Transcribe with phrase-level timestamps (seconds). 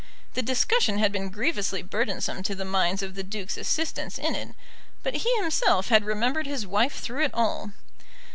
[0.33, 4.55] The discussion had been grievously burdensome to the minds of the Duke's assistants in it,
[5.03, 7.73] but he himself had remembered his wife through it all.